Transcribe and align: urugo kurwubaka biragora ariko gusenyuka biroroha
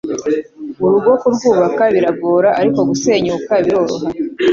urugo 0.83 1.11
kurwubaka 1.21 1.83
biragora 1.93 2.49
ariko 2.59 2.79
gusenyuka 2.89 3.51
biroroha 3.65 4.07